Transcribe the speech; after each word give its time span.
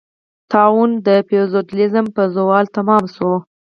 طاعون 0.51 0.91
د 1.07 1.09
فیوډالېزم 1.27 2.05
په 2.15 2.23
زوال 2.35 2.65
تمام 2.77 3.03
شو. 3.15 3.31